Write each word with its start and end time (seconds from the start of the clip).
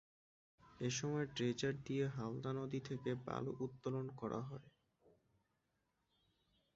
এ 0.79 0.89
সময় 0.91 1.25
ড্রেজার 1.35 1.75
দিয়ে 1.85 2.05
হালদা 2.07 2.51
নদী 2.53 2.79
থেকে 2.79 3.09
বালু 3.25 3.51
উত্তোলন 3.59 4.07
করা 4.19 4.39
হয়। 4.41 4.67